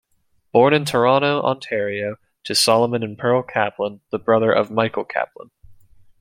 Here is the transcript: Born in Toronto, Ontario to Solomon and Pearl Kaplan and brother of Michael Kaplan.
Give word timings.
Born 0.51 0.73
in 0.73 0.83
Toronto, 0.85 1.43
Ontario 1.43 2.15
to 2.45 2.55
Solomon 2.55 3.03
and 3.03 3.15
Pearl 3.19 3.43
Kaplan 3.43 4.01
and 4.11 4.25
brother 4.25 4.51
of 4.51 4.71
Michael 4.71 5.05
Kaplan. 5.05 5.51